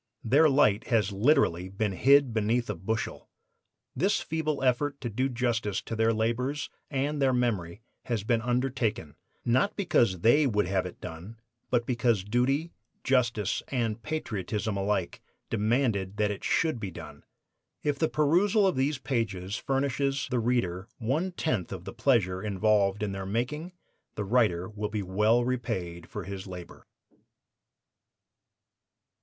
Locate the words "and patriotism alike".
13.67-15.21